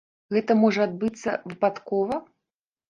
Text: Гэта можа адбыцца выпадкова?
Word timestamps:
Гэта 0.35 0.51
можа 0.61 0.81
адбыцца 0.89 1.37
выпадкова? 1.49 2.23